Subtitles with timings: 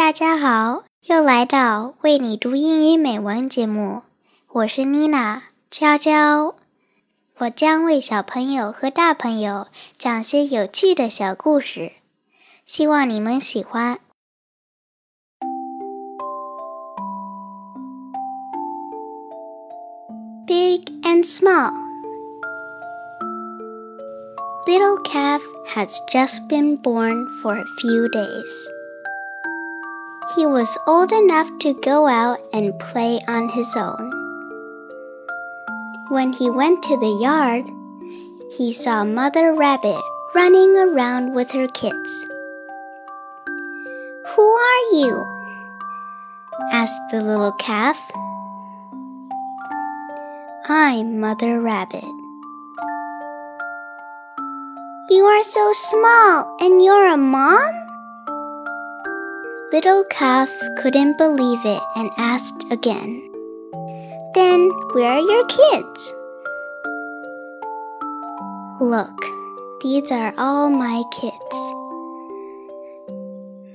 [0.00, 4.00] 大家好，又来到为你读英语美文节目，
[4.48, 6.54] 我是妮娜娇娇。
[7.36, 9.66] 我将为小朋友和大朋友
[9.98, 11.92] 讲些有趣的小故事，
[12.64, 13.98] 希望你们喜欢。
[20.46, 21.74] Big and small.
[24.66, 28.79] Little calf has just been born for a few days.
[30.36, 34.10] He was old enough to go out and play on his own.
[36.08, 37.66] When he went to the yard,
[38.56, 40.00] he saw Mother Rabbit
[40.32, 42.26] running around with her kids.
[44.36, 45.26] Who are you?
[46.70, 47.98] asked the little calf.
[50.68, 52.04] I'm Mother Rabbit.
[55.10, 57.89] You are so small and you're a mom?
[59.72, 63.30] Little Calf couldn't believe it and asked again.
[64.34, 66.12] Then where are your kids?
[68.80, 69.16] Look,
[69.80, 71.56] these are all my kids.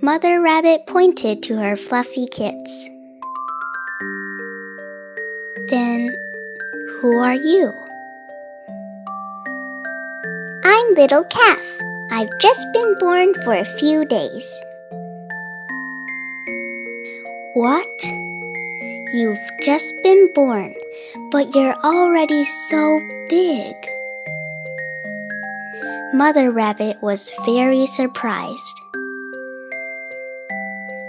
[0.01, 2.89] Mother Rabbit pointed to her fluffy kids.
[5.69, 6.13] Then
[6.99, 7.71] who are you?
[10.65, 11.65] I'm Little Calf.
[12.11, 14.61] I've just been born for a few days.
[17.55, 18.03] What?
[19.13, 20.75] You've just been born,
[21.31, 23.73] but you're already so big.
[26.13, 28.81] Mother Rabbit was very surprised.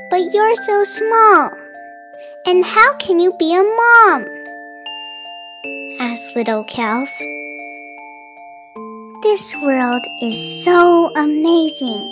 [0.09, 1.51] But you're so small.
[2.47, 4.27] And how can you be a mom?
[5.99, 7.11] asked Little Calf.
[9.25, 12.07] This world is so amazing,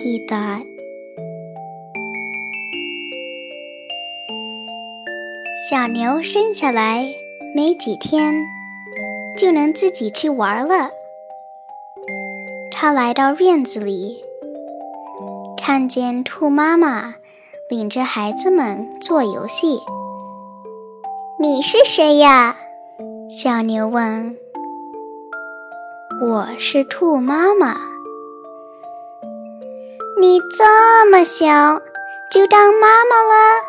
[0.00, 0.73] he thought.
[5.70, 7.06] 小牛生下来
[7.54, 8.34] 没几天，
[9.38, 10.90] 就能自己去玩了。
[12.70, 14.22] 它来到院子里，
[15.56, 17.14] 看见兔妈妈
[17.70, 19.80] 领着孩子们做游戏。
[21.40, 22.58] “你是谁呀？”
[23.30, 24.36] 小牛问。
[26.20, 27.74] “我是兔妈妈。
[30.20, 31.80] ”“你这么小，
[32.30, 33.64] 就当妈妈了？”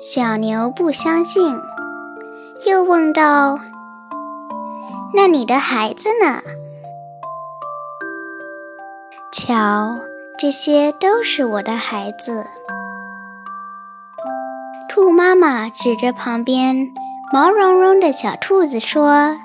[0.00, 1.60] 小牛不相信，
[2.66, 3.58] 又问道
[5.12, 6.40] ：“那你的孩子呢？”
[9.30, 9.98] 瞧，
[10.38, 12.46] 这些都是我的孩子。
[14.88, 16.94] 兔妈妈指着旁边
[17.30, 19.36] 毛茸茸的小兔子说：“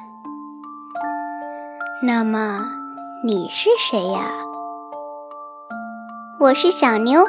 [2.02, 2.62] 那么
[3.26, 4.22] 你是谁呀
[6.40, 7.26] ？”“我是小牛，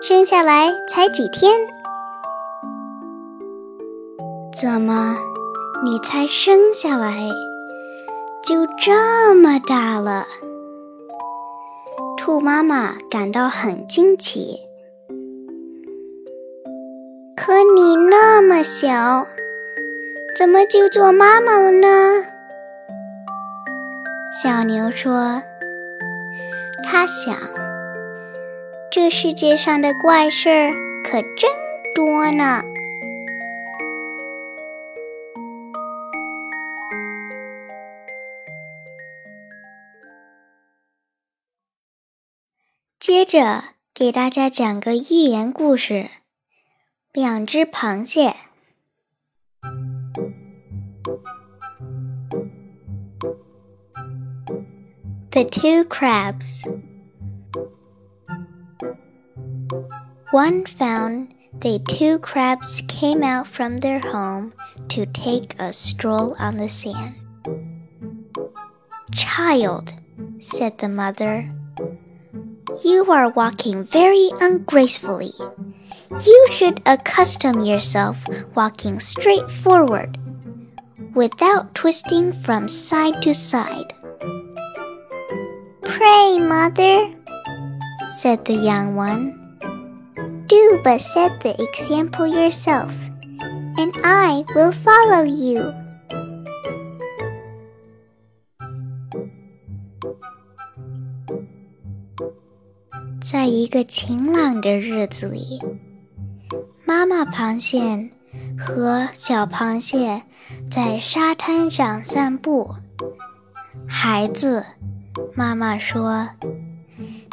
[0.00, 1.60] 生下来才几天。”
[4.52, 5.16] 怎么，
[5.84, 7.28] 你才生下来
[8.42, 10.26] 就这么大了？
[12.16, 14.60] 兔妈妈感到很惊奇。
[17.36, 19.26] 可你那么小，
[20.36, 22.24] 怎么就做妈妈了呢？
[24.42, 25.42] 小牛说
[26.84, 27.36] ：“他想，
[28.90, 30.72] 这世界上的怪事儿
[31.04, 31.50] 可真
[31.94, 32.62] 多呢。”
[42.99, 46.09] 接着给大家讲个寓言故事：
[47.13, 48.35] 两只螃蟹。
[55.29, 56.63] The two crabs.
[60.31, 61.27] One found
[61.59, 64.53] they two crabs came out from their home
[64.89, 67.13] to take a stroll on the sand.
[69.11, 69.93] Child,
[70.39, 71.49] said the mother,
[72.84, 75.32] you are walking very ungracefully.
[76.10, 80.18] You should accustom yourself walking straight forward,
[81.14, 83.94] without twisting from side to side.
[85.82, 87.10] Pray, mother,
[88.16, 89.36] said the young one,
[90.46, 92.92] do but set the example yourself,
[93.78, 95.72] and I will follow you.
[103.30, 105.60] 在一个晴朗的日子里，
[106.84, 108.10] 妈妈螃蟹
[108.58, 110.22] 和小螃蟹
[110.68, 112.74] 在沙滩上散步。
[113.86, 114.64] 孩子，
[115.32, 116.30] 妈妈说：“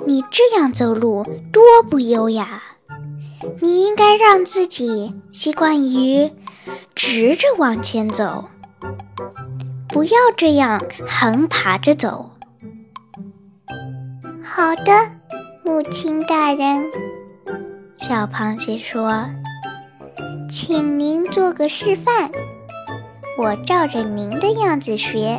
[0.05, 2.61] 你这样走路多不优雅！
[3.59, 6.31] 你应该让自己习惯于
[6.93, 8.47] 直着往前走，
[9.87, 12.29] 不要这样横爬着走。”
[14.45, 15.11] 好的，
[15.67, 16.89] 母亲大人。
[17.93, 19.29] 小螃蟹说
[20.49, 22.31] ：“请您做个示范，
[23.37, 25.37] 我照着您的样子学。”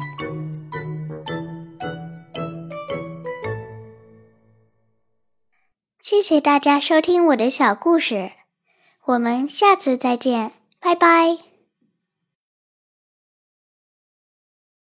[5.98, 8.32] 谢谢大家收听我的小故事，
[9.06, 11.47] 我们下次再见，拜拜。